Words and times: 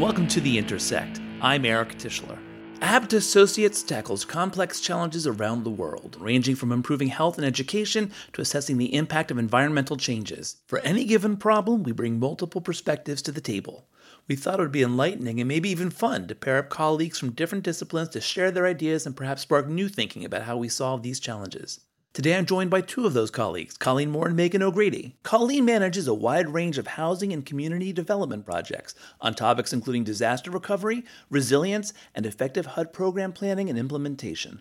welcome 0.00 0.26
to 0.26 0.40
The 0.40 0.56
Intersect. 0.56 1.20
I'm 1.42 1.66
Eric 1.66 1.98
Tischler. 1.98 2.38
Abt 2.80 3.12
Associates 3.12 3.82
tackles 3.82 4.24
complex 4.24 4.80
challenges 4.80 5.26
around 5.26 5.62
the 5.62 5.68
world, 5.68 6.16
ranging 6.18 6.56
from 6.56 6.72
improving 6.72 7.08
health 7.08 7.36
and 7.36 7.46
education 7.46 8.10
to 8.32 8.40
assessing 8.40 8.78
the 8.78 8.94
impact 8.94 9.30
of 9.30 9.36
environmental 9.36 9.98
changes. 9.98 10.56
For 10.66 10.78
any 10.78 11.04
given 11.04 11.36
problem, 11.36 11.82
we 11.82 11.92
bring 11.92 12.18
multiple 12.18 12.62
perspectives 12.62 13.20
to 13.20 13.30
the 13.30 13.42
table. 13.42 13.88
We 14.26 14.36
thought 14.36 14.58
it 14.58 14.62
would 14.62 14.72
be 14.72 14.82
enlightening 14.82 15.38
and 15.38 15.46
maybe 15.46 15.68
even 15.68 15.90
fun 15.90 16.28
to 16.28 16.34
pair 16.34 16.56
up 16.56 16.70
colleagues 16.70 17.18
from 17.18 17.32
different 17.32 17.64
disciplines 17.64 18.08
to 18.10 18.22
share 18.22 18.50
their 18.50 18.66
ideas 18.66 19.04
and 19.04 19.14
perhaps 19.14 19.42
spark 19.42 19.68
new 19.68 19.90
thinking 19.90 20.24
about 20.24 20.44
how 20.44 20.56
we 20.56 20.70
solve 20.70 21.02
these 21.02 21.20
challenges. 21.20 21.80
Today 22.12 22.36
I'm 22.36 22.44
joined 22.44 22.70
by 22.70 22.80
two 22.80 23.06
of 23.06 23.12
those 23.12 23.30
colleagues, 23.30 23.76
Colleen 23.76 24.10
Moore 24.10 24.26
and 24.26 24.34
Megan 24.34 24.64
O'Grady. 24.64 25.14
Colleen 25.22 25.64
manages 25.64 26.08
a 26.08 26.12
wide 26.12 26.52
range 26.52 26.76
of 26.76 26.88
housing 26.88 27.32
and 27.32 27.46
community 27.46 27.92
development 27.92 28.44
projects 28.44 28.96
on 29.20 29.32
topics 29.32 29.72
including 29.72 30.02
disaster 30.02 30.50
recovery, 30.50 31.04
resilience, 31.30 31.92
and 32.12 32.26
effective 32.26 32.66
HUD 32.66 32.92
program 32.92 33.32
planning 33.32 33.70
and 33.70 33.78
implementation. 33.78 34.60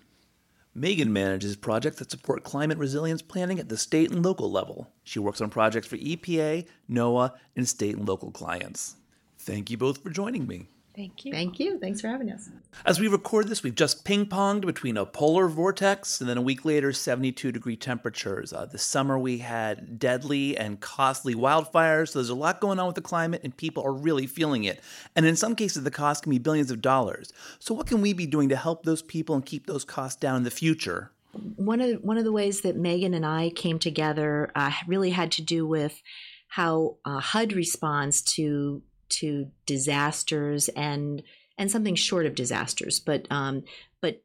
Megan 0.76 1.12
manages 1.12 1.56
projects 1.56 1.98
that 1.98 2.12
support 2.12 2.44
climate 2.44 2.78
resilience 2.78 3.24
planning 3.24 3.58
at 3.58 3.68
the 3.68 3.78
state 3.78 4.12
and 4.12 4.24
local 4.24 4.52
level. 4.52 4.94
She 5.04 5.18
works 5.18 5.42
on 5.42 5.50
projects 5.50 5.88
for 5.88 5.98
EPA, 5.98 6.68
NOAA, 6.88 7.34
and 7.56 7.68
state 7.68 7.98
and 7.98 8.08
local 8.08 8.30
clients. 8.30 8.96
Thank 9.40 9.72
you 9.72 9.78
both 9.78 10.04
for 10.04 10.12
joining 10.12 10.46
me. 10.46 10.68
Thank 11.00 11.24
you. 11.24 11.32
Thank 11.32 11.60
you. 11.62 11.80
Thanks 11.80 12.02
for 12.02 12.10
having 12.10 12.30
us. 12.30 12.50
As 12.86 13.00
we 13.00 13.08
record 13.08 13.48
this, 13.48 13.64
we've 13.64 13.74
just 13.74 14.04
ping 14.04 14.26
ponged 14.26 14.66
between 14.66 14.98
a 14.98 15.06
polar 15.06 15.48
vortex 15.48 16.20
and 16.20 16.30
then 16.30 16.38
a 16.38 16.42
week 16.42 16.66
later, 16.66 16.92
72 16.92 17.54
degree 17.54 17.78
temperatures. 17.78 18.52
Uh, 18.52 18.66
this 18.66 18.84
summer, 18.84 19.18
we 19.18 19.38
had 19.38 19.98
deadly 19.98 20.58
and 20.58 20.82
costly 20.82 21.36
wildfires. 21.36 22.10
So 22.10 22.20
there's 22.20 22.28
a 22.28 22.36
lot 22.36 22.60
going 22.60 22.80
on 22.80 22.88
with 22.88 22.96
the 22.96 23.02
climate, 23.02 23.40
and 23.46 23.56
people 23.56 23.82
are 23.86 23.94
really 23.94 24.28
feeling 24.28 24.66
it. 24.66 24.82
And 25.16 25.26
in 25.26 25.38
some 25.38 25.56
cases, 25.56 25.86
the 25.86 25.92
cost 25.92 26.24
can 26.24 26.32
be 26.32 26.38
billions 26.38 26.70
of 26.70 26.82
dollars. 26.82 27.32
So, 27.60 27.74
what 27.74 27.88
can 27.88 28.02
we 28.02 28.12
be 28.12 28.26
doing 28.26 28.50
to 28.50 28.58
help 28.58 28.84
those 28.84 29.02
people 29.02 29.36
and 29.36 29.46
keep 29.46 29.68
those 29.68 29.86
costs 29.86 30.20
down 30.20 30.36
in 30.36 30.44
the 30.44 30.52
future? 30.52 31.14
One 31.56 31.80
of 31.80 32.04
one 32.04 32.18
of 32.18 32.26
the 32.26 32.34
ways 32.34 32.60
that 32.62 32.76
Megan 32.76 33.14
and 33.14 33.26
I 33.26 33.52
came 33.52 33.80
together 33.80 34.52
uh, 34.54 34.74
really 34.86 35.12
had 35.12 35.32
to 35.34 35.42
do 35.42 35.66
with 35.66 36.04
how 36.50 36.98
uh, 37.06 37.20
HUD 37.20 37.54
responds 37.54 38.22
to 38.24 38.82
to 39.10 39.52
disasters 39.66 40.70
and 40.70 41.24
and 41.58 41.70
something 41.70 41.96
short 41.96 42.26
of 42.26 42.36
disasters, 42.36 43.00
but 43.00 43.28
um, 43.30 43.64
but 44.02 44.24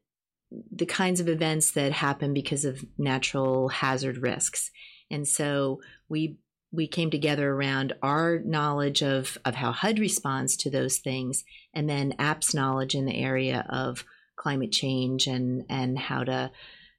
the 0.71 0.85
kinds 0.85 1.19
of 1.19 1.27
events 1.27 1.71
that 1.71 1.91
happen 1.91 2.33
because 2.33 2.65
of 2.65 2.85
natural 2.97 3.67
hazard 3.69 4.17
risks. 4.17 4.71
And 5.11 5.27
so 5.27 5.81
we 6.09 6.37
we 6.71 6.87
came 6.87 7.09
together 7.09 7.51
around 7.51 7.93
our 8.01 8.39
knowledge 8.39 9.01
of 9.01 9.37
of 9.45 9.55
how 9.55 9.71
HUD 9.71 9.99
responds 9.99 10.55
to 10.57 10.69
those 10.69 10.97
things, 10.97 11.43
and 11.73 11.89
then 11.89 12.13
Abt's 12.19 12.53
knowledge 12.53 12.95
in 12.95 13.05
the 13.05 13.15
area 13.15 13.65
of 13.69 14.05
climate 14.35 14.71
change 14.71 15.27
and 15.27 15.65
and 15.69 15.97
how 15.97 16.23
to 16.23 16.51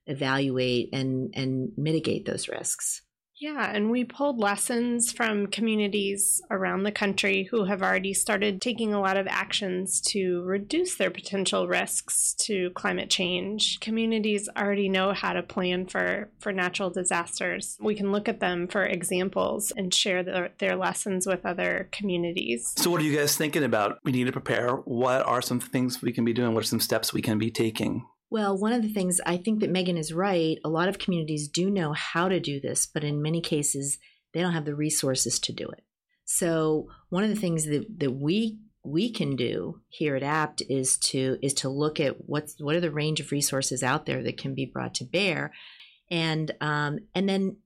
evaluate 0.07 0.91
and 0.93 1.33
and 1.35 1.73
mitigate 1.77 2.27
those 2.27 2.49
risks. 2.49 3.03
Yeah, 3.39 3.71
and 3.71 3.91
we 3.91 4.05
pulled 4.05 4.39
lessons 4.39 5.13
from 5.13 5.49
communities 5.49 6.41
around 6.51 6.85
the 6.85 6.93
country 6.93 7.45
who 7.51 7.65
have 7.65 7.83
already 7.83 8.15
started 8.15 8.63
taking 8.63 8.95
a 8.95 9.01
lot 9.01 9.19
of 9.19 9.27
actions 9.27 10.01
to 10.13 10.43
reduce 10.43 10.97
their 10.97 11.11
potential 11.11 11.69
risks 11.69 12.35
to 12.41 12.71
climate 12.71 13.11
change. 13.11 13.79
Communities 13.81 14.49
already 14.57 14.89
know 14.89 15.13
how 15.13 15.35
to 15.35 15.43
plan 15.43 15.87
for, 15.87 16.31
for 16.39 16.51
natural 16.51 16.89
disasters. 16.89 17.77
We 17.79 17.95
can 17.95 18.11
look 18.11 18.27
at 18.27 18.41
them 18.41 18.69
for 18.69 18.85
examples 18.85 19.71
and 19.77 19.93
share 19.93 20.23
their, 20.23 20.53
their 20.59 20.77
lessons 20.77 21.27
with 21.27 21.45
other 21.45 21.91
communities. 21.93 22.73
So, 22.77 22.91
what 22.91 23.03
are 23.03 23.05
you 23.05 23.17
guys 23.17 23.37
thinking 23.37 23.65
about? 23.65 23.99
We 24.03 24.13
need 24.13 24.25
to 24.25 24.33
prepare. 24.33 24.77
What 24.77 25.27
are 25.27 25.43
some 25.43 25.61
things 25.61 26.01
we 26.01 26.13
can 26.13 26.25
be 26.25 26.33
doing? 26.33 26.55
What 26.55 26.65
are 26.65 26.67
some 26.67 26.81
steps 26.81 27.13
we 27.13 27.21
can 27.21 27.39
be 27.39 27.51
taking? 27.51 28.07
Well, 28.37 28.59
one 28.59 28.75
of 28.75 28.83
the 28.83 28.93
things 28.93 29.19
I 29.25 29.39
think 29.39 29.61
that 29.61 29.71
Megan 29.71 29.97
is 29.97 30.13
right, 30.13 30.59
a 30.63 30.69
lot 30.69 30.91
of 30.91 30.99
communities 30.99 31.49
do 31.49 31.71
know 31.71 31.95
how 31.95 32.29
to 32.29 32.39
do 32.39 32.61
this, 32.61 32.85
but 32.85 33.03
in 33.03 33.23
many 33.23 33.41
cases, 33.41 33.97
they 34.35 34.43
don't 34.43 34.53
have 34.53 34.67
the 34.67 34.75
resources 34.75 35.39
to 35.39 35.55
do 35.55 35.67
it. 35.71 35.83
So, 36.27 36.87
one 37.09 37.25
of 37.25 37.31
the 37.31 37.41
things 37.41 37.65
that, 37.65 37.99
that 37.99 38.11
we 38.11 38.59
we 38.85 39.11
can 39.11 39.37
do 39.37 39.81
here 39.89 40.17
at 40.17 40.23
Abt 40.23 40.61
is 40.69 40.99
to 40.99 41.39
is 41.41 41.55
to 41.55 41.71
look 41.71 41.99
at 41.99 42.29
what's 42.29 42.61
what 42.61 42.77
are 42.77 42.81
the 42.81 42.91
range 42.91 43.21
of 43.21 43.33
resources 43.33 43.83
out 43.83 44.05
there 44.05 44.23
that 44.23 44.37
can 44.37 44.55
be 44.55 44.67
brought 44.67 44.93
to 44.97 45.05
bear 45.05 45.55
and 46.11 46.53
um, 46.61 46.99
and 47.15 47.27
then 47.27 47.57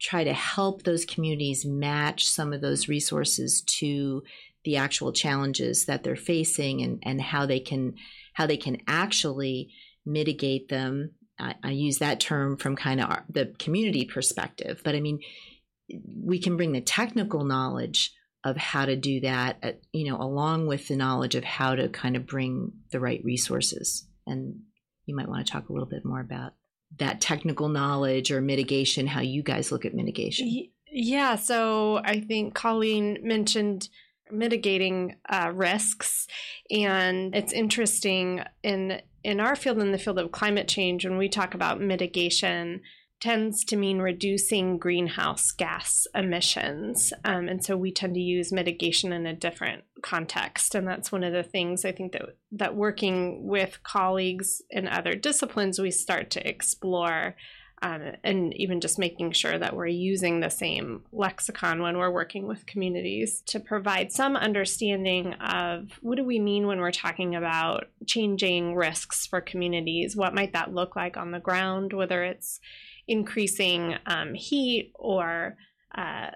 try 0.00 0.24
to 0.24 0.32
help 0.32 0.84
those 0.84 1.04
communities 1.04 1.66
match 1.66 2.26
some 2.26 2.54
of 2.54 2.62
those 2.62 2.88
resources 2.88 3.60
to 3.60 4.22
the 4.64 4.78
actual 4.78 5.12
challenges 5.12 5.84
that 5.84 6.02
they're 6.02 6.16
facing 6.16 6.80
and 6.80 7.02
and 7.02 7.20
how 7.20 7.44
they 7.44 7.60
can 7.60 7.92
how 8.32 8.46
they 8.46 8.56
can 8.56 8.78
actually 8.88 9.68
mitigate 10.04 10.68
them. 10.68 11.12
I, 11.38 11.54
I 11.62 11.70
use 11.70 11.98
that 11.98 12.20
term 12.20 12.56
from 12.56 12.76
kind 12.76 13.00
of 13.00 13.10
our, 13.10 13.24
the 13.28 13.54
community 13.58 14.04
perspective, 14.04 14.80
but 14.84 14.94
I 14.94 15.00
mean, 15.00 15.20
we 16.22 16.38
can 16.38 16.56
bring 16.56 16.72
the 16.72 16.80
technical 16.80 17.44
knowledge 17.44 18.14
of 18.44 18.56
how 18.56 18.84
to 18.84 18.94
do 18.94 19.20
that, 19.20 19.58
at, 19.62 19.74
uh, 19.74 19.78
you 19.92 20.10
know, 20.10 20.20
along 20.20 20.66
with 20.66 20.88
the 20.88 20.96
knowledge 20.96 21.34
of 21.34 21.44
how 21.44 21.74
to 21.74 21.88
kind 21.88 22.16
of 22.16 22.26
bring 22.26 22.72
the 22.90 23.00
right 23.00 23.22
resources. 23.24 24.06
And 24.26 24.60
you 25.06 25.16
might 25.16 25.28
want 25.28 25.46
to 25.46 25.52
talk 25.52 25.68
a 25.68 25.72
little 25.72 25.88
bit 25.88 26.04
more 26.04 26.20
about 26.20 26.52
that 26.98 27.20
technical 27.20 27.68
knowledge 27.68 28.30
or 28.30 28.40
mitigation, 28.40 29.06
how 29.06 29.20
you 29.20 29.42
guys 29.42 29.72
look 29.72 29.84
at 29.84 29.94
mitigation. 29.94 30.68
Yeah, 30.90 31.36
so 31.36 32.00
I 32.04 32.20
think 32.20 32.54
Colleen 32.54 33.18
mentioned 33.22 33.88
mitigating 34.30 35.16
uh, 35.28 35.50
risks, 35.52 36.26
and 36.70 37.34
it's 37.34 37.52
interesting 37.52 38.42
in 38.62 39.00
in 39.24 39.40
our 39.40 39.56
field, 39.56 39.78
in 39.78 39.90
the 39.90 39.98
field 39.98 40.18
of 40.18 40.30
climate 40.30 40.68
change, 40.68 41.04
when 41.04 41.16
we 41.16 41.28
talk 41.28 41.54
about 41.54 41.80
mitigation, 41.80 42.82
tends 43.20 43.64
to 43.64 43.76
mean 43.76 44.00
reducing 44.00 44.76
greenhouse 44.76 45.50
gas 45.50 46.06
emissions. 46.14 47.10
Um, 47.24 47.48
and 47.48 47.64
so 47.64 47.74
we 47.74 47.90
tend 47.90 48.14
to 48.14 48.20
use 48.20 48.52
mitigation 48.52 49.12
in 49.14 49.24
a 49.24 49.34
different 49.34 49.84
context. 50.02 50.74
And 50.74 50.86
that's 50.86 51.10
one 51.10 51.24
of 51.24 51.32
the 51.32 51.42
things 51.42 51.86
I 51.86 51.92
think 51.92 52.12
that, 52.12 52.36
that 52.52 52.76
working 52.76 53.46
with 53.46 53.82
colleagues 53.82 54.60
in 54.68 54.86
other 54.86 55.14
disciplines, 55.14 55.78
we 55.78 55.90
start 55.90 56.28
to 56.32 56.46
explore 56.46 57.34
um, 57.84 58.12
and 58.24 58.56
even 58.56 58.80
just 58.80 58.98
making 58.98 59.32
sure 59.32 59.58
that 59.58 59.76
we're 59.76 59.86
using 59.86 60.40
the 60.40 60.48
same 60.48 61.02
lexicon 61.12 61.82
when 61.82 61.98
we're 61.98 62.10
working 62.10 62.48
with 62.48 62.64
communities 62.64 63.42
to 63.42 63.60
provide 63.60 64.10
some 64.10 64.36
understanding 64.36 65.34
of 65.34 65.90
what 66.00 66.16
do 66.16 66.24
we 66.24 66.38
mean 66.38 66.66
when 66.66 66.80
we're 66.80 66.90
talking 66.90 67.34
about 67.34 67.88
changing 68.06 68.74
risks 68.74 69.26
for 69.26 69.42
communities? 69.42 70.16
What 70.16 70.34
might 70.34 70.54
that 70.54 70.72
look 70.72 70.96
like 70.96 71.18
on 71.18 71.30
the 71.30 71.40
ground, 71.40 71.92
whether 71.92 72.24
it's 72.24 72.58
increasing 73.06 73.96
um, 74.06 74.32
heat 74.32 74.92
or 74.94 75.58
uh, 75.94 76.30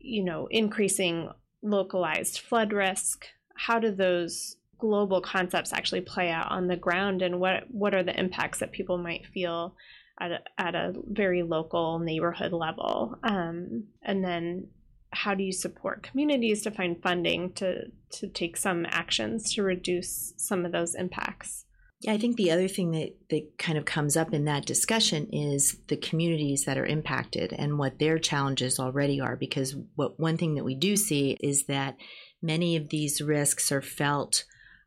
you 0.00 0.24
know 0.24 0.48
increasing 0.50 1.30
localized 1.62 2.40
flood 2.40 2.72
risk? 2.72 3.24
How 3.54 3.78
do 3.78 3.92
those 3.92 4.56
global 4.78 5.20
concepts 5.20 5.72
actually 5.72 6.00
play 6.00 6.30
out 6.30 6.50
on 6.50 6.66
the 6.66 6.76
ground, 6.76 7.22
and 7.22 7.38
what 7.38 7.70
what 7.70 7.94
are 7.94 8.02
the 8.02 8.18
impacts 8.18 8.58
that 8.58 8.72
people 8.72 8.98
might 8.98 9.26
feel? 9.26 9.76
At 10.20 10.30
a, 10.32 10.40
at 10.58 10.74
a 10.74 10.94
very 11.06 11.42
local 11.42 11.98
neighborhood 11.98 12.52
level 12.52 13.18
um, 13.22 13.84
and 14.02 14.24
then 14.24 14.68
how 15.10 15.34
do 15.34 15.42
you 15.42 15.52
support 15.52 16.02
communities 16.02 16.62
to 16.62 16.70
find 16.70 17.02
funding 17.02 17.52
to 17.52 17.84
to 18.10 18.26
take 18.28 18.56
some 18.56 18.86
actions 18.88 19.54
to 19.54 19.62
reduce 19.62 20.34
some 20.36 20.64
of 20.64 20.72
those 20.72 20.94
impacts 20.94 21.64
yeah, 22.00 22.12
I 22.12 22.18
think 22.18 22.36
the 22.36 22.52
other 22.52 22.68
thing 22.68 22.92
that, 22.92 23.16
that 23.30 23.58
kind 23.58 23.76
of 23.76 23.84
comes 23.84 24.16
up 24.16 24.32
in 24.32 24.44
that 24.44 24.66
discussion 24.66 25.28
is 25.32 25.78
the 25.88 25.96
communities 25.96 26.64
that 26.64 26.78
are 26.78 26.86
impacted 26.86 27.52
and 27.52 27.76
what 27.76 27.98
their 27.98 28.20
challenges 28.20 28.78
already 28.78 29.20
are. 29.20 29.34
Because 29.34 29.74
what 29.96 30.18
one 30.18 30.36
thing 30.36 30.54
that 30.54 30.64
we 30.64 30.76
do 30.76 30.96
see 30.96 31.36
is 31.40 31.64
that 31.64 31.96
many 32.40 32.76
of 32.76 32.90
these 32.90 33.20
risks 33.20 33.72
are 33.72 33.82
felt 33.82 34.44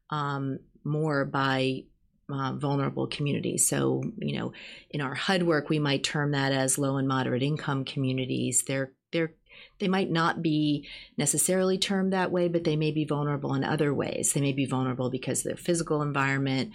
um, 0.10 0.60
more 0.86 1.25
by 1.25 1.84
uh, 2.33 2.54
vulnerable 2.54 3.07
communities. 3.07 3.68
So, 3.68 4.04
you 4.18 4.38
know, 4.38 4.54
in 4.89 5.01
our 5.01 5.16
HUD 5.16 5.44
work, 5.44 5.69
we 5.69 5.80
might 5.80 6.04
term 6.04 6.31
that 6.31 6.51
as 6.51 6.78
low 6.78 6.98
and 6.98 7.07
moderate 7.07 7.44
income 7.44 7.86
communities. 7.86 8.63
They're 8.68 8.92
they're 9.12 9.33
they 9.80 9.88
might 9.88 10.12
not 10.12 10.42
be 10.42 10.88
necessarily 11.18 11.78
termed 11.78 12.13
that 12.13 12.31
way, 12.31 12.48
but 12.48 12.63
they 12.63 12.75
may 12.75 12.92
be 12.92 13.06
vulnerable 13.06 13.54
in 13.54 13.63
other 13.63 13.94
ways. 13.94 14.33
They 14.33 14.42
may 14.42 14.54
be 14.54 14.66
vulnerable 14.66 15.10
because 15.10 15.39
of 15.39 15.45
their 15.45 15.57
physical 15.57 16.01
environment, 16.01 16.72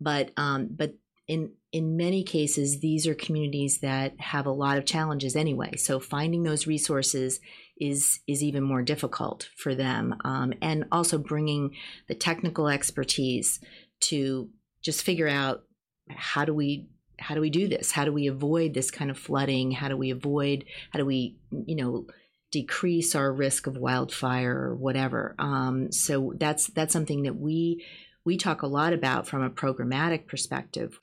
but 0.00 0.30
um, 0.36 0.68
but 0.70 0.94
in 1.28 1.52
in 1.72 1.96
many 1.96 2.22
cases, 2.22 2.80
these 2.80 3.06
are 3.06 3.14
communities 3.14 3.80
that 3.80 4.18
have 4.20 4.46
a 4.46 4.52
lot 4.52 4.78
of 4.78 4.86
challenges 4.86 5.36
anyway. 5.36 5.76
So 5.76 5.98
finding 5.98 6.42
those 6.42 6.66
resources 6.66 7.40
is 7.78 8.20
is 8.26 8.42
even 8.42 8.62
more 8.62 8.82
difficult 8.82 9.48
for 9.56 9.74
them, 9.74 10.14
um, 10.24 10.54
and 10.62 10.84
also 10.92 11.18
bringing 11.18 11.74
the 12.08 12.14
technical 12.14 12.68
expertise 12.68 13.60
to 13.98 14.50
just 14.86 15.02
figure 15.02 15.28
out 15.28 15.64
how 16.08 16.46
do 16.46 16.54
we 16.54 16.88
how 17.18 17.34
do 17.34 17.40
we 17.40 17.50
do 17.50 17.68
this? 17.68 17.90
How 17.90 18.04
do 18.04 18.12
we 18.12 18.26
avoid 18.26 18.72
this 18.72 18.90
kind 18.90 19.10
of 19.10 19.18
flooding? 19.18 19.72
How 19.72 19.88
do 19.88 19.96
we 19.96 20.10
avoid? 20.10 20.64
How 20.92 20.98
do 20.98 21.04
we 21.04 21.36
you 21.50 21.76
know 21.76 22.06
decrease 22.50 23.14
our 23.14 23.32
risk 23.32 23.66
of 23.66 23.76
wildfire 23.76 24.56
or 24.56 24.74
whatever. 24.74 25.34
Um, 25.38 25.92
so 25.92 26.32
that's 26.36 26.68
that's 26.68 26.92
something 26.92 27.24
that 27.24 27.36
we 27.36 27.84
we 28.24 28.36
talk 28.36 28.62
a 28.62 28.66
lot 28.66 28.92
about 28.92 29.26
from 29.26 29.42
a 29.42 29.50
programmatic 29.50 30.26
perspective. 30.26 30.98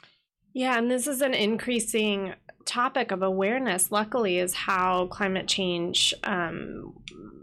Yeah, 0.53 0.77
and 0.77 0.89
this 0.89 1.07
is 1.07 1.21
an 1.21 1.33
increasing 1.33 2.33
topic 2.65 3.11
of 3.11 3.21
awareness. 3.23 3.91
Luckily, 3.91 4.37
is 4.37 4.53
how 4.53 5.07
climate 5.07 5.47
change 5.47 6.13
um, 6.23 6.93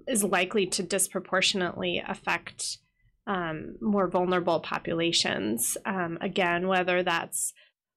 is 0.06 0.24
likely 0.24 0.66
to 0.66 0.82
disproportionately 0.82 2.02
affect 2.06 2.78
um, 3.26 3.76
more 3.80 4.08
vulnerable 4.08 4.60
populations. 4.60 5.76
Um, 5.84 6.18
again, 6.20 6.68
whether 6.68 7.02
that's 7.02 7.52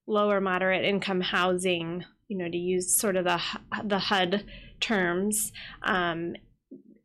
lower 0.08 0.42
moderate 0.42 0.84
income 0.84 1.22
housing, 1.22 2.04
you 2.28 2.38
know, 2.38 2.50
to 2.50 2.58
use 2.58 2.96
sort 2.96 3.16
of 3.16 3.26
the 3.26 3.42
the 3.84 4.00
HUD 4.00 4.46
terms 4.80 5.52
um, 5.84 6.36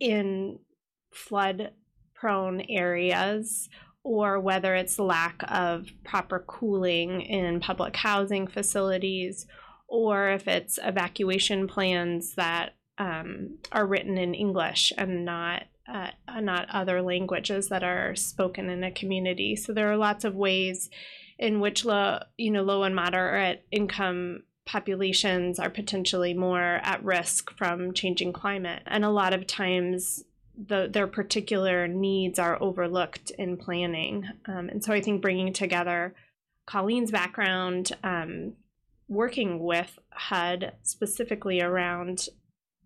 in 0.01 0.59
flood 1.13 1.73
prone 2.15 2.61
areas 2.63 3.69
or 4.03 4.41
whether 4.41 4.75
it's 4.75 4.99
lack 4.99 5.43
of 5.49 5.87
proper 6.05 6.45
cooling 6.47 7.21
in 7.21 7.61
public 7.61 7.95
housing 7.97 8.47
facilities 8.47 9.47
or 9.87 10.31
if 10.31 10.49
it's 10.49 10.79
evacuation 10.83 11.69
plans 11.69 12.35
that 12.35 12.75
um, 12.99 13.59
are 13.73 13.87
written 13.87 14.19
in 14.19 14.35
English 14.35 14.93
and 14.99 15.25
not 15.25 15.65
uh, 15.89 16.11
not 16.41 16.69
other 16.71 17.03
languages 17.03 17.69
that 17.69 17.83
are 17.83 18.15
spoken 18.15 18.69
in 18.69 18.85
a 18.85 18.91
community. 18.91 19.57
So 19.57 19.73
there 19.73 19.91
are 19.91 19.97
lots 19.97 20.25
of 20.25 20.35
ways 20.35 20.91
in 21.39 21.61
which 21.61 21.85
low, 21.85 22.21
you 22.37 22.51
know, 22.51 22.63
low 22.63 22.83
and 22.83 22.95
moderate 22.95 23.65
income 23.71 24.43
populations 24.67 25.59
are 25.59 25.71
potentially 25.71 26.35
more 26.35 26.81
at 26.83 27.03
risk 27.03 27.51
from 27.57 27.95
changing 27.95 28.33
climate. 28.33 28.83
And 28.87 29.05
a 29.05 29.11
lot 29.11 29.33
of 29.33 29.47
times 29.47 30.25
the, 30.67 30.89
their 30.93 31.07
particular 31.07 31.89
needs 31.89 32.39
are 32.39 32.63
overlooked 32.63 33.31
in 33.31 33.57
planning. 33.57 34.29
Um, 34.47 34.69
and 34.69 34.85
so 34.85 34.93
I 34.93 35.01
think 35.01 35.23
bringing 35.23 35.53
together 35.53 36.15
Colleen's 36.67 37.11
background, 37.11 37.93
um, 38.05 38.55
working 39.09 39.61
with 39.61 39.99
HUD 40.11 40.73
specifically 40.83 41.63
around 41.63 42.29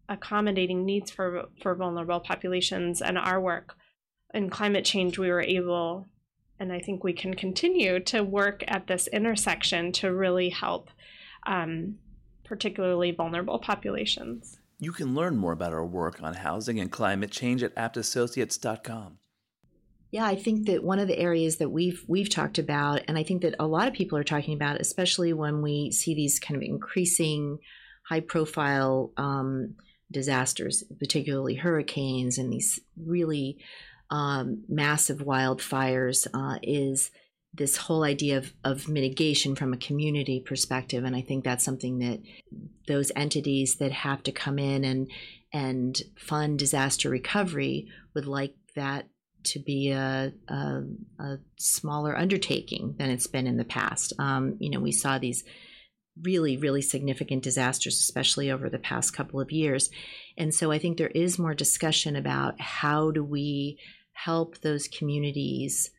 accommodating 0.08 0.84
needs 0.84 1.10
for, 1.10 1.46
for 1.60 1.74
vulnerable 1.74 2.20
populations 2.20 3.00
and 3.00 3.16
our 3.16 3.40
work 3.40 3.74
in 4.34 4.50
climate 4.50 4.84
change, 4.84 5.18
we 5.18 5.30
were 5.30 5.42
able, 5.42 6.06
and 6.58 6.72
I 6.72 6.80
think 6.80 7.04
we 7.04 7.12
can 7.12 7.34
continue 7.34 8.00
to 8.00 8.22
work 8.22 8.64
at 8.66 8.86
this 8.86 9.06
intersection 9.08 9.92
to 9.92 10.12
really 10.12 10.48
help 10.48 10.90
um, 11.46 11.96
particularly 12.44 13.12
vulnerable 13.12 13.58
populations. 13.58 14.58
You 14.78 14.92
can 14.92 15.14
learn 15.14 15.36
more 15.36 15.52
about 15.52 15.72
our 15.72 15.86
work 15.86 16.22
on 16.22 16.34
housing 16.34 16.80
and 16.80 16.90
climate 16.90 17.30
change 17.30 17.62
at 17.62 17.74
abtassociates.com. 17.76 19.18
Yeah, 20.10 20.26
I 20.26 20.36
think 20.36 20.66
that 20.66 20.84
one 20.84 20.98
of 20.98 21.08
the 21.08 21.18
areas 21.18 21.56
that 21.56 21.70
we've 21.70 22.04
we've 22.06 22.28
talked 22.28 22.58
about, 22.58 23.00
and 23.08 23.16
I 23.16 23.22
think 23.22 23.42
that 23.42 23.54
a 23.58 23.66
lot 23.66 23.88
of 23.88 23.94
people 23.94 24.18
are 24.18 24.24
talking 24.24 24.54
about, 24.54 24.78
especially 24.78 25.32
when 25.32 25.62
we 25.62 25.90
see 25.90 26.14
these 26.14 26.38
kind 26.38 26.56
of 26.56 26.62
increasing 26.62 27.58
high 28.06 28.20
profile 28.20 29.12
um, 29.16 29.76
disasters, 30.12 30.84
particularly 30.98 31.56
hurricanes 31.56 32.38
and 32.38 32.52
these 32.52 32.80
really 32.96 33.58
um, 34.10 34.64
massive 34.68 35.18
wildfires, 35.18 36.26
uh, 36.34 36.58
is 36.62 37.10
this 37.54 37.76
whole 37.76 38.02
idea 38.02 38.38
of, 38.38 38.52
of 38.64 38.88
mitigation 38.88 39.54
from 39.54 39.72
a 39.72 39.78
community 39.78 40.40
perspective. 40.40 41.04
And 41.04 41.14
I 41.14 41.20
think 41.20 41.44
that's 41.44 41.64
something 41.64 41.98
that 41.98 42.20
those 42.86 43.12
entities 43.14 43.76
that 43.76 43.92
have 43.92 44.22
to 44.24 44.32
come 44.32 44.58
in 44.58 44.84
and 44.84 45.10
and 45.52 46.00
fund 46.16 46.58
disaster 46.58 47.10
recovery 47.10 47.88
would 48.14 48.26
like 48.26 48.54
that 48.74 49.08
to 49.44 49.58
be 49.58 49.90
a, 49.90 50.32
a, 50.48 50.82
a 51.18 51.38
smaller 51.58 52.16
undertaking 52.16 52.94
than 52.98 53.10
it's 53.10 53.26
been 53.26 53.46
in 53.46 53.58
the 53.58 53.64
past. 53.64 54.14
Um, 54.18 54.56
you 54.60 54.70
know, 54.70 54.80
we 54.80 54.92
saw 54.92 55.18
these 55.18 55.44
really, 56.20 56.56
really 56.56 56.82
significant 56.82 57.42
disasters, 57.42 57.98
especially 57.98 58.50
over 58.50 58.68
the 58.68 58.78
past 58.78 59.14
couple 59.14 59.40
of 59.40 59.50
years. 59.50 59.90
And 60.36 60.54
so 60.54 60.70
I 60.70 60.78
think 60.78 60.98
there 60.98 61.08
is 61.08 61.38
more 61.38 61.54
discussion 61.54 62.16
about 62.16 62.60
how 62.60 63.10
do 63.10 63.24
we 63.24 63.78
help 64.12 64.58
those 64.58 64.88
communities 64.88 65.90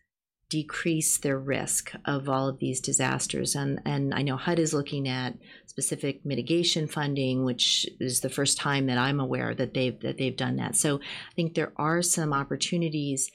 decrease 0.49 1.17
their 1.17 1.39
risk 1.39 1.93
of 2.05 2.29
all 2.29 2.47
of 2.47 2.59
these 2.59 2.79
disasters. 2.79 3.55
And, 3.55 3.81
and 3.85 4.13
I 4.13 4.21
know 4.21 4.37
HUD 4.37 4.59
is 4.59 4.71
looking 4.71 5.07
at 5.07 5.33
specific 5.65 6.23
mitigation 6.23 6.87
funding, 6.87 7.43
which 7.43 7.87
is 7.99 8.19
the 8.19 8.29
first 8.29 8.59
time 8.59 8.85
that 8.85 8.99
I'm 8.99 9.19
aware 9.19 9.55
that 9.55 9.73
they've 9.73 9.99
that 10.01 10.19
they've 10.19 10.37
done 10.37 10.57
that. 10.57 10.75
So 10.75 10.97
I 10.97 11.33
think 11.35 11.55
there 11.55 11.73
are 11.77 12.03
some 12.03 12.33
opportunities. 12.33 13.31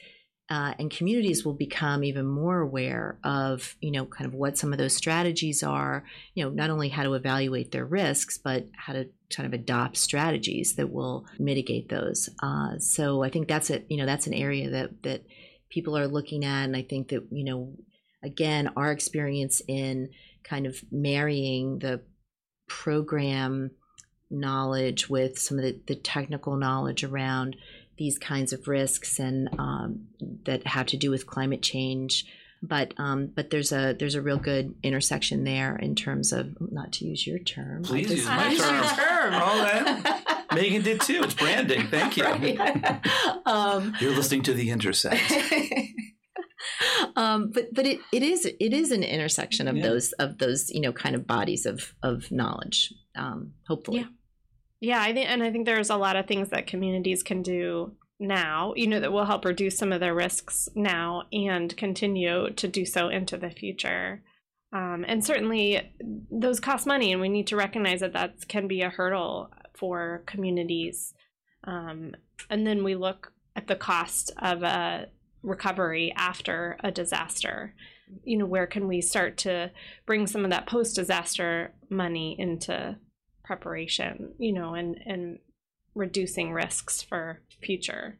Uh, 0.51 0.73
and 0.79 0.91
communities 0.91 1.45
will 1.45 1.53
become 1.53 2.03
even 2.03 2.25
more 2.25 2.61
aware 2.61 3.19
of 3.23 3.77
you 3.81 3.91
know 3.91 4.07
kind 4.07 4.27
of 4.27 4.35
what 4.35 4.57
some 4.57 4.73
of 4.73 4.79
those 4.79 4.97
strategies 4.97 5.63
are 5.63 6.05
you 6.35 6.43
know 6.43 6.49
not 6.49 6.71
only 6.71 6.89
how 6.89 7.03
to 7.03 7.13
evaluate 7.13 7.71
their 7.71 7.85
risks 7.85 8.39
but 8.39 8.67
how 8.75 8.95
to 8.95 9.07
kind 9.29 9.47
of 9.47 9.53
adopt 9.53 9.99
strategies 9.99 10.75
that 10.77 10.91
will 10.91 11.27
mitigate 11.39 11.91
those 11.91 12.31
uh, 12.43 12.79
so 12.79 13.23
i 13.23 13.29
think 13.29 13.47
that's 13.47 13.69
it 13.69 13.85
you 13.91 13.99
know 13.99 14.07
that's 14.07 14.27
an 14.27 14.33
area 14.33 14.71
that 14.71 15.03
that 15.03 15.23
people 15.71 15.97
are 15.97 16.09
looking 16.09 16.45
at. 16.45 16.65
And 16.65 16.77
I 16.77 16.83
think 16.83 17.09
that, 17.09 17.27
you 17.31 17.45
know, 17.45 17.75
again, 18.23 18.71
our 18.77 18.91
experience 18.91 19.63
in 19.67 20.11
kind 20.45 20.67
of 20.67 20.83
marrying 20.91 21.79
the 21.79 22.03
program 22.69 23.71
knowledge 24.31 25.09
with 25.09 25.39
some 25.39 25.59
of 25.59 25.65
the, 25.65 25.81
the 25.87 25.97
technical 25.97 26.57
knowledge 26.57 27.03
around 27.03 27.57
these 27.99 28.19
kinds 28.19 28.53
of 28.53 28.69
risks 28.69 29.19
and 29.19 29.49
um, 29.59 30.07
that 30.45 30.67
have 30.67 30.87
to 30.87 30.97
do 30.97 31.11
with 31.11 31.27
climate 31.27 31.63
change. 31.63 32.25
But 32.61 32.95
um, 32.97 33.27
but 33.27 33.51
there's 33.51 33.71
a 33.71 33.95
there's 33.97 34.17
a 34.17 34.23
real 34.23 34.39
good 34.39 34.75
intersection 34.83 35.45
there 35.45 35.77
in 35.77 35.95
terms 35.95 36.33
of 36.33 36.57
not 36.61 36.93
to 36.95 37.05
use 37.05 37.25
your 37.27 37.39
term. 37.39 37.85
Please 37.85 38.11
use 38.11 38.27
my 38.27 38.55
term. 38.57 38.85
term. 38.85 39.35
All 39.35 39.59
right. 39.59 40.25
Megan 40.55 40.83
did 40.83 41.01
too. 41.01 41.21
It's 41.23 41.35
branding. 41.35 41.87
Thank 41.89 42.17
you. 42.17 42.25
Right. 42.25 43.01
Um, 43.47 43.95
You're 43.99 44.15
listening 44.15 44.43
to 44.43 44.53
the 44.53 44.71
intersect. 44.71 45.33
um, 47.17 47.51
but 47.51 47.73
but 47.73 47.87
it, 47.87 48.01
it 48.13 48.23
is 48.23 48.45
it 48.45 48.73
is 48.75 48.91
an 48.93 49.03
intersection 49.03 49.69
of 49.69 49.77
yeah. 49.77 49.85
those 49.85 50.13
of 50.13 50.37
those 50.37 50.69
you 50.69 50.81
know 50.81 50.93
kind 50.93 51.15
of 51.15 51.27
bodies 51.27 51.65
of 51.65 51.95
of 52.03 52.31
knowledge. 52.31 52.93
Um, 53.15 53.55
hopefully. 53.67 54.01
Yeah. 54.01 54.07
Yeah, 54.81 55.01
I 55.01 55.13
think, 55.13 55.29
and 55.29 55.43
I 55.43 55.51
think 55.51 55.67
there's 55.67 55.91
a 55.91 55.97
lot 55.97 56.17
of 56.17 56.27
things 56.27 56.51
that 56.51 56.67
communities 56.67 57.23
can 57.23 57.43
do 57.43 57.93
now, 58.21 58.75
you 58.77 58.87
know, 58.87 59.01
that 59.01 59.13
will 59.13 59.25
help 59.25 59.45
reduce 59.45 59.77
some 59.77 59.93
of 59.93 60.01
their 60.01 60.15
risks 60.15 60.69
now 60.75 61.25
and 61.33 61.77
continue 61.77 62.51
to 62.51 62.69
do 62.69 62.85
so 62.85 63.09
into 63.09 63.37
the 63.37 63.51
future. 63.51 64.23
Um, 64.73 65.05
and 65.09 65.25
certainly, 65.25 65.93
those 66.31 66.61
cost 66.61 66.87
money, 66.87 67.13
and 67.13 67.21
we 67.21 67.29
need 67.29 67.47
to 67.49 67.57
recognize 67.57 68.01
that 68.01 68.13
that 68.13 68.47
can 68.49 68.69
be 68.69 68.83
a 68.83 68.91
hurdle 68.91 69.51
for 69.75 70.23
communities. 70.27 71.15
Um, 71.65 72.15
and 72.51 72.67
then 72.67 72.85
we 72.85 72.95
look 72.95 73.33
at 73.57 73.67
the 73.67 73.77
cost 73.77 74.31
of 74.39 74.63
a 74.63 75.07
recovery 75.43 76.13
after 76.17 76.77
a 76.85 76.91
disaster. 76.91 77.75
You 78.25 78.39
know, 78.39 78.47
where 78.47 78.67
can 78.67 78.89
we 78.89 79.01
start 79.01 79.39
to 79.39 79.71
bring 80.07 80.27
some 80.27 80.45
of 80.45 80.51
that 80.51 80.67
post 80.67 80.97
disaster 80.97 81.73
money 81.89 82.37
into 82.39 82.97
preparation, 83.49 84.35
you 84.39 84.53
know, 84.53 84.75
and, 84.75 85.01
and 85.07 85.39
reducing 85.95 86.53
risks 86.53 87.01
for 87.01 87.41
future. 87.63 88.19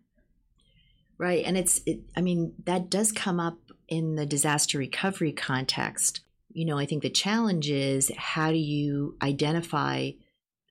Right. 1.19 1.45
And 1.45 1.59
it's, 1.59 1.83
it, 1.85 2.01
I 2.17 2.23
mean, 2.23 2.55
that 2.65 2.89
does 2.89 3.13
come 3.13 3.39
up 3.39 3.59
in 3.89 4.15
the 4.15 4.25
disaster 4.25 4.79
recovery 4.79 5.33
context. 5.33 6.23
You 6.51 6.65
know, 6.65 6.79
I 6.79 6.87
think 6.87 7.03
the 7.03 7.11
challenge 7.11 7.69
is 7.69 8.11
how 8.17 8.51
do 8.51 8.57
you 8.57 9.17
identify 9.21 10.13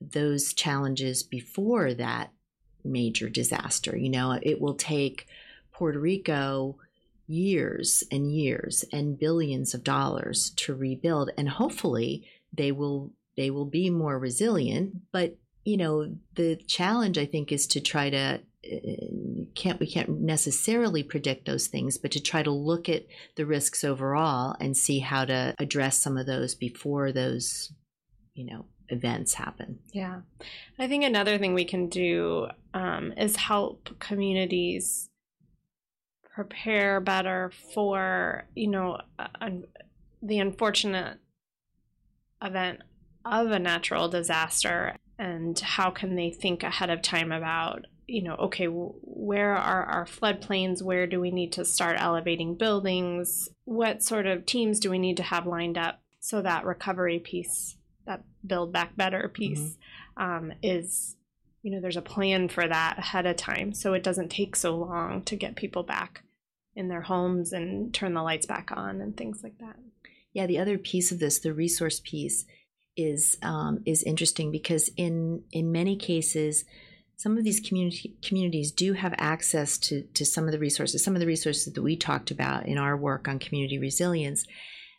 those 0.02 0.54
challenges 0.54 1.22
before 1.22 1.94
that 1.94 2.32
major 2.84 3.30
disaster. 3.30 3.96
You 3.96 4.10
know, 4.10 4.40
it 4.42 4.60
will 4.60 4.74
take 4.74 5.28
Puerto 5.72 6.00
Rico 6.00 6.78
years 7.28 8.04
and 8.12 8.34
years 8.34 8.86
and 8.92 9.20
billions 9.20 9.76
of 9.76 9.84
dollars 9.84 10.50
to 10.52 10.74
rebuild 10.74 11.30
and 11.38 11.50
hopefully 11.50 12.26
they 12.54 12.72
will 12.72 13.12
they 13.38 13.50
will 13.50 13.66
be 13.66 13.90
more 13.90 14.20
resilient 14.20 14.96
but 15.12 15.38
you 15.64 15.78
know 15.78 16.16
the 16.36 16.56
challenge 16.68 17.18
i 17.18 17.26
think 17.26 17.52
is 17.52 17.68
to 17.68 17.80
try 17.80 18.10
to 18.10 18.42
uh, 18.66 18.80
can't 19.56 19.80
we 19.80 19.88
can't 19.88 20.10
necessarily 20.10 21.04
predict 21.04 21.46
those 21.46 21.68
things 21.68 21.98
but 21.98 22.12
to 22.12 22.20
try 22.22 22.44
to 22.44 22.52
look 22.52 22.90
at 22.90 23.06
the 23.36 23.46
risks 23.46 23.84
overall 23.84 24.56
and 24.60 24.76
see 24.76 25.00
how 25.00 25.24
to 25.24 25.54
address 25.60 26.00
some 26.00 26.18
of 26.18 26.26
those 26.26 26.56
before 26.56 27.12
those 27.12 27.72
you 28.34 28.46
know 28.46 28.66
events 28.90 29.34
happen. 29.34 29.80
Yeah. 29.92 30.22
I 30.80 30.88
think 30.88 31.04
another 31.04 31.38
thing 31.38 31.54
we 31.54 31.66
can 31.66 31.90
do 31.90 32.48
um, 32.74 33.14
is 33.18 33.36
help 33.36 34.00
communities 34.00 35.10
prepare 36.36 37.00
better 37.00 37.52
for, 37.74 38.48
you 38.56 38.68
know, 38.68 39.00
uh, 39.20 39.50
the 40.22 40.40
unfortunate 40.40 41.18
event 42.42 42.82
of 43.32 43.52
a 43.52 43.60
natural 43.60 44.10
disaster 44.10 44.96
and 45.20 45.60
how 45.60 45.90
can 45.90 46.16
they 46.16 46.30
think 46.30 46.64
ahead 46.64 46.90
of 46.90 47.02
time 47.02 47.32
about 47.32 47.86
you 48.06 48.22
know 48.24 48.36
okay 48.36 48.68
where 49.28 49.56
are 49.56 49.84
our 49.84 50.06
floodplains? 50.06 50.82
Where 50.82 51.08
do 51.08 51.20
we 51.20 51.32
need 51.32 51.52
to 51.54 51.66
start 51.66 51.98
elevating 52.00 52.56
buildings? 52.56 53.50
What 53.66 54.02
sort 54.02 54.26
of 54.26 54.46
teams 54.46 54.80
do 54.80 54.90
we 54.90 55.00
need 55.00 55.18
to 55.18 55.24
have 55.24 55.46
lined 55.46 55.78
up 55.78 56.02
so 56.20 56.42
that 56.42 56.66
recovery 56.66 57.20
piece 57.20 57.76
that 58.06 58.24
build 58.46 58.72
back 58.72 58.96
better 58.96 59.28
piece 59.28 59.78
mm-hmm. 60.18 60.24
um, 60.24 60.54
is 60.64 61.18
you 61.62 61.72
know 61.72 61.82
there's 61.82 61.98
a 61.98 62.02
plan 62.02 62.48
for 62.48 62.68
that 62.68 63.00
ahead 63.00 63.26
of 63.26 63.36
time 63.36 63.74
so 63.74 63.94
it 63.94 64.04
doesn't 64.04 64.30
take 64.30 64.56
so 64.56 64.78
long 64.78 65.22
to 65.24 65.36
get 65.36 65.56
people 65.56 65.84
back 65.84 66.24
in 66.76 66.88
their 66.88 67.02
homes 67.02 67.52
and 67.52 67.94
turn 67.94 68.14
the 68.14 68.24
lights 68.24 68.46
back 68.46 68.72
on 68.72 69.02
and 69.02 69.18
things 69.18 69.42
like 69.44 69.58
that. 69.58 69.76
Yeah 70.32 70.48
the 70.48 70.60
other 70.60 70.78
piece 70.78 71.12
of 71.12 71.20
this 71.20 71.40
the 71.40 71.54
resource 71.54 72.00
piece 72.04 72.46
is 72.98 73.38
um, 73.44 73.82
is 73.86 74.04
interesting 74.04 74.52
because 74.52 74.90
in 74.98 75.44
in 75.52 75.72
many 75.72 75.96
cases 75.96 76.66
some 77.16 77.38
of 77.38 77.44
these 77.44 77.60
community 77.60 78.16
communities 78.22 78.72
do 78.72 78.94
have 78.94 79.14
access 79.18 79.78
to 79.78 80.04
to 80.14 80.26
some 80.26 80.46
of 80.46 80.52
the 80.52 80.60
resources. 80.60 81.04
Some 81.04 81.16
of 81.16 81.20
the 81.20 81.28
resources 81.28 81.72
that 81.74 81.82
we 81.82 81.96
talked 81.96 82.32
about 82.32 82.66
in 82.68 82.78
our 82.78 82.98
work 82.98 83.28
on 83.28 83.40
community 83.40 83.80
resilience 83.80 84.46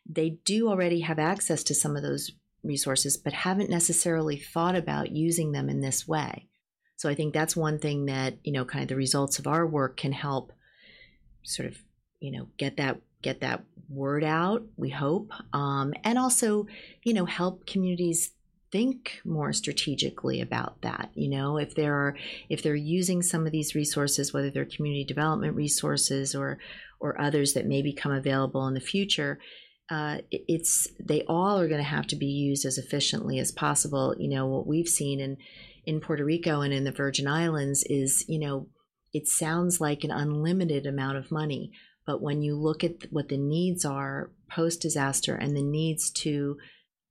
they 0.09 0.31
do 0.45 0.69
already 0.69 1.01
have 1.01 1.19
access 1.19 1.63
to 1.65 1.75
some 1.75 1.95
of 1.95 2.03
those 2.03 2.31
resources 2.65 3.17
but 3.17 3.33
haven't 3.33 3.71
necessarily 3.71 4.37
thought 4.39 4.75
about 4.75 5.13
using 5.13 5.53
them 5.53 5.69
in 5.69 5.81
this 5.81 6.09
way. 6.09 6.49
So 6.97 7.09
i 7.09 7.15
think 7.15 7.33
that's 7.33 7.57
one 7.57 7.79
thing 7.79 8.07
that 8.07 8.39
you 8.43 8.53
know 8.53 8.65
kind 8.65 8.83
of 8.83 8.89
the 8.89 8.97
results 8.97 9.39
of 9.39 9.47
our 9.47 9.67
work 9.67 9.97
can 9.97 10.13
help 10.13 10.53
sort 11.45 11.69
of 11.69 11.79
you 12.21 12.33
know 12.33 12.49
get 12.57 12.77
that 12.79 13.01
get 13.23 13.41
that 13.41 13.65
word 13.89 14.23
out 14.23 14.63
we 14.77 14.91
hope 14.91 15.33
um, 15.53 15.95
and 16.05 16.19
also 16.19 16.67
you 17.03 17.15
know 17.15 17.25
help 17.25 17.67
communities 17.67 18.33
think 18.71 19.21
more 19.25 19.53
strategically 19.53 20.43
about 20.43 20.83
that 20.83 21.11
you 21.15 21.29
know? 21.29 21.57
If 21.57 21.75
they're 21.75 22.17
if 22.49 22.63
they're 22.63 22.75
using 22.75 23.23
some 23.23 23.47
of 23.47 23.53
these 23.53 23.75
resources 23.75 24.33
whether 24.33 24.51
they're 24.51 24.67
community 24.67 25.05
development 25.05 25.57
resources 25.57 26.35
or 26.35 26.59
or 27.01 27.21
others 27.21 27.55
that 27.55 27.67
may 27.67 27.83
become 27.83 28.13
available 28.13 28.67
in 28.67 28.75
the 28.75 28.81
future 28.81 29.39
uh, 29.91 30.19
it's 30.31 30.87
they 31.01 31.23
all 31.27 31.59
are 31.59 31.69
going 31.69 31.81
to 31.81 31.89
have 31.89 32.07
to 32.09 32.17
be 32.17 32.27
used 32.27 32.67
as 32.67 32.77
efficiently 32.79 33.39
as 33.39 33.51
possible. 33.51 34.15
You 34.19 34.29
know 34.29 34.47
what 34.47 34.67
we've 34.67 34.89
seen 34.89 35.21
in 35.21 35.39
in 35.87 36.01
Puerto 36.01 36.25
Rico 36.25 36.61
and 36.61 36.75
in 36.75 36.85
the 36.85 36.93
Virgin 36.93 37.27
Islands 37.27 37.85
is 37.85 38.25
you 38.29 38.39
know 38.39 38.69
it 39.15 39.27
sounds 39.27 39.81
like 39.81 40.05
an 40.05 40.11
unlimited 40.11 40.87
amount 40.87 41.17
of 41.17 41.33
money 41.33 41.73
but 42.09 42.23
when 42.23 42.41
you 42.41 42.57
look 42.57 42.83
at 42.83 43.13
what 43.13 43.29
the 43.29 43.37
needs 43.37 43.85
are 43.85 44.31
post 44.51 44.81
disaster 44.81 45.35
and 45.35 45.55
the 45.55 45.63
needs 45.63 46.09
to 46.11 46.57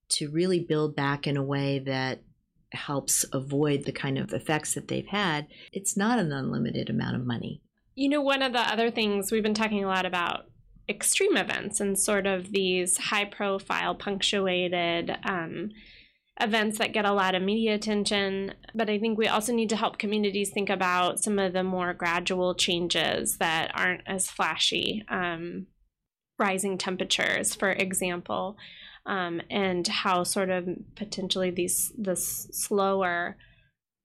to 0.10 0.28
really 0.32 0.60
build 0.60 0.96
back 0.96 1.28
in 1.28 1.38
a 1.38 1.44
way 1.44 1.78
that 1.78 2.24
helps 2.72 3.24
avoid 3.32 3.86
the 3.86 3.92
kind 3.92 4.18
of 4.18 4.34
effects 4.34 4.74
that 4.74 4.88
they've 4.88 5.06
had, 5.06 5.46
it's 5.72 5.96
not 5.96 6.18
an 6.18 6.32
unlimited 6.32 6.90
amount 6.90 7.16
of 7.16 7.28
money. 7.28 7.62
You 7.94 8.10
know, 8.10 8.22
one 8.22 8.42
of 8.42 8.54
the 8.54 8.60
other 8.60 8.90
things 8.90 9.32
we've 9.32 9.44
been 9.44 9.54
talking 9.54 9.84
a 9.84 9.88
lot 9.88 10.08
about 10.08 10.46
extreme 10.90 11.38
events 11.38 11.80
and 11.80 12.00
sort 12.00 12.26
of 12.26 12.52
these 12.52 12.98
high 12.98 13.26
profile 13.26 13.94
punctuated 13.94 15.16
um, 15.26 15.70
events 16.40 16.78
that 16.78 16.94
get 16.94 17.06
a 17.06 17.14
lot 17.14 17.36
of 17.36 17.42
media 17.42 17.76
attention. 17.76 18.54
But 18.76 18.90
I 18.90 19.00
think 19.00 19.18
we 19.18 19.28
also 19.28 19.54
need 19.54 19.70
to 19.70 19.76
help 19.76 19.98
communities 19.98 20.52
think 20.52 20.70
about 20.70 21.20
some 21.20 21.40
of 21.40 21.54
the 21.54 21.64
more 21.64 21.94
gradual 21.94 22.56
changes 22.56 23.38
that 23.38 23.72
aren't 23.74 24.02
as 24.06 24.30
flashy. 24.30 25.04
Um, 25.10 25.68
rising 26.40 26.78
temperatures, 26.78 27.56
for 27.56 27.72
example, 27.72 28.58
um, 29.06 29.42
and 29.50 29.88
how 29.88 30.24
sort 30.24 30.50
of 30.50 30.68
potentially 30.96 31.50
these 31.50 31.92
this 31.98 32.48
slower 32.52 33.38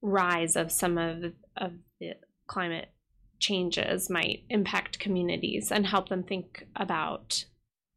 rise 0.01 0.55
of 0.55 0.71
some 0.71 0.97
of 0.97 1.33
of 1.57 1.73
the 1.99 2.13
climate 2.47 2.89
changes 3.39 4.09
might 4.09 4.43
impact 4.49 4.99
communities 4.99 5.71
and 5.71 5.85
help 5.85 6.09
them 6.09 6.23
think 6.23 6.65
about 6.75 7.45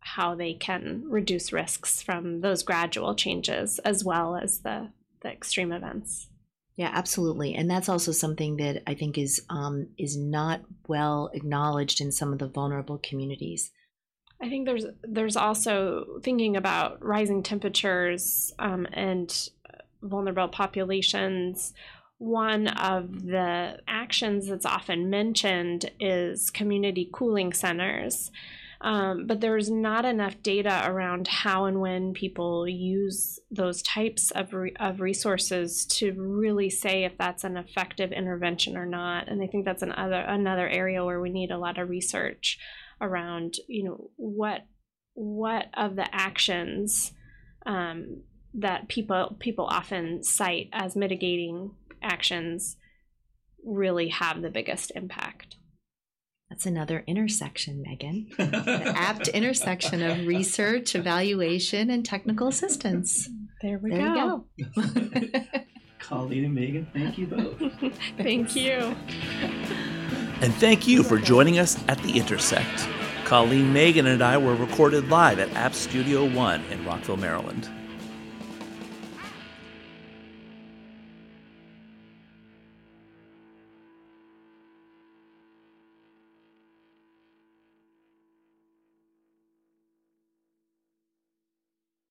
how 0.07 0.37
they 0.37 0.55
can 0.55 1.03
reduce 1.09 1.53
risks 1.53 2.01
from 2.01 2.41
those 2.41 2.63
gradual 2.63 3.15
changes 3.15 3.81
as 3.81 4.05
well 4.05 4.37
as 4.37 4.61
the, 4.61 4.89
the 5.23 5.29
extreme 5.29 5.73
events. 5.73 6.29
Yeah, 6.77 6.91
absolutely, 6.93 7.55
and 7.55 7.69
that's 7.69 7.89
also 7.89 8.13
something 8.13 8.59
that 8.59 8.83
I 8.87 8.95
think 8.95 9.19
is 9.19 9.43
um, 9.49 9.89
is 9.99 10.17
not 10.17 10.61
well 10.87 11.31
acknowledged 11.33 12.01
in 12.01 12.13
some 12.13 12.33
of 12.33 12.39
the 12.39 12.49
vulnerable 12.49 13.01
communities. 13.03 13.73
I 14.41 14.49
think 14.49 14.67
there's 14.67 14.85
there's 15.03 15.37
also 15.37 16.21
thinking 16.23 16.57
about 16.57 17.03
rising 17.03 17.43
temperatures 17.43 18.53
um, 18.59 18.87
and 18.93 19.49
vulnerable 20.03 20.49
populations. 20.49 21.73
One 22.19 22.69
of 22.69 23.25
the 23.25 23.81
actions 23.89 24.47
that's 24.47 24.67
often 24.67 25.11
mentioned 25.11 25.91
is 25.99 26.51
community 26.51 27.09
cooling 27.11 27.55
centers. 27.55 28.31
Um, 28.81 29.27
but 29.27 29.41
there's 29.41 29.71
not 29.71 30.05
enough 30.05 30.43
data 30.43 30.83
around 30.87 31.29
how 31.29 31.65
and 31.65 31.81
when 31.81 32.13
people 32.13 32.69
use 32.69 33.39
those 33.51 33.83
types 33.83 34.31
of, 34.31 34.53
re- 34.53 34.75
of 34.79 35.01
resources 35.01 35.87
to 35.87 36.13
really 36.13 36.69
say 36.69 37.05
if 37.05 37.17
that's 37.19 37.45
an 37.45 37.57
effective 37.57 38.13
intervention 38.13 38.77
or 38.77 38.87
not. 38.87 39.29
And 39.29 39.43
I 39.43 39.47
think 39.47 39.65
that's 39.65 39.83
another 39.83 40.21
another 40.21 40.69
area 40.69 41.05
where 41.05 41.21
we 41.21 41.31
need 41.31 41.51
a 41.51 41.59
lot 41.59 41.79
of 41.79 41.89
research 41.89 42.59
around, 43.01 43.55
you 43.69 43.85
know, 43.85 44.11
what 44.17 44.67
what 45.15 45.67
of 45.75 45.97
the 45.97 46.15
actions 46.15 47.13
um, 47.65 48.23
that 48.55 48.89
people 48.89 49.37
people 49.39 49.67
often 49.67 50.23
cite 50.23 50.69
as 50.73 50.97
mitigating 50.97 51.71
actions 52.03 52.77
really 53.65 54.09
have 54.09 54.43
the 54.43 54.51
biggest 54.51 54.93
impact. 54.95 55.57
That's 56.57 56.65
another 56.65 57.05
intersection, 57.07 57.83
Megan. 57.83 58.29
the 58.39 58.95
Abt 58.97 59.29
intersection 59.29 60.03
of 60.03 60.27
research, 60.27 60.95
evaluation, 60.95 61.91
and 61.91 62.03
technical 62.03 62.49
assistance. 62.49 63.29
There 63.61 63.77
we 63.77 63.91
there 63.91 64.15
go. 64.15 64.47
go. 64.75 64.81
Colleen 65.99 66.47
and 66.47 66.55
Megan, 66.55 66.87
thank 66.95 67.19
you 67.19 67.27
both. 67.27 67.59
thank 68.17 68.57
you. 68.57 68.97
And 70.41 70.55
thank 70.55 70.89
you 70.89 71.03
for 71.03 71.19
joining 71.19 71.59
us 71.59 71.79
at 71.89 71.99
The 71.99 72.17
Intersect. 72.17 72.89
Colleen, 73.27 73.71
Megan, 73.75 74.07
and 74.07 74.23
I 74.23 74.39
were 74.39 74.55
recorded 74.55 75.11
live 75.11 75.39
at 75.39 75.51
Abt 75.51 75.75
Studio 75.75 76.25
One 76.25 76.65
in 76.71 76.83
Rockville, 76.87 77.19
Maryland. 77.19 77.69